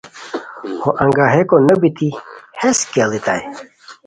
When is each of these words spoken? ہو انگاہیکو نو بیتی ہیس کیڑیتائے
ہو 0.81 0.89
انگاہیکو 1.03 1.55
نو 1.67 1.75
بیتی 1.81 2.07
ہیس 2.59 2.79
کیڑیتائے 2.91 3.41